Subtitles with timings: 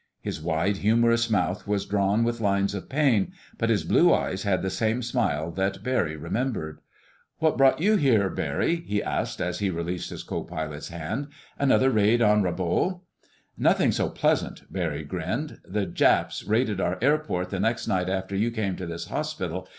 [0.19, 4.63] His wide, humorous mouth was drawn with lines of pain, but his blue eyes had
[4.63, 6.81] the same smile that Barry remembered.
[7.37, 11.27] "What brought you here, Barry?" he asked as he released his co pilot's hand.
[11.59, 13.03] "Another raid on Rabaul?"
[13.59, 15.59] "Nothing so pleasant," Barry grinned.
[15.65, 19.69] "The Japs raided our airport the next night after you came to this hospital.